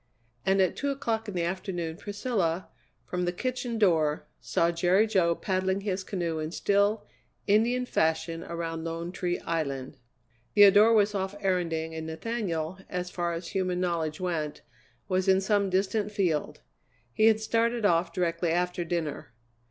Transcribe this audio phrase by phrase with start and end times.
[0.47, 2.69] And at two o'clock in the afternoon Priscilla,
[3.05, 7.05] from the kitchen door, saw Jerry Jo paddling his canoe in still,
[7.45, 9.97] Indian fashion around Lone Tree Island.
[10.55, 14.63] Theodora was off erranding, and Nathaniel, as far as human knowledge went,
[15.07, 16.61] was in some distant field;
[17.13, 19.33] he had started off directly after dinner.